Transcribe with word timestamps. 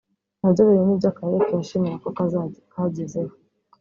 nabyo 0.39 0.61
biri 0.67 0.81
mu 0.87 0.93
byo 0.99 1.07
Akarere 1.11 1.41
kishimira 1.47 1.95
ko 2.03 2.07
kagezeho 2.75 3.33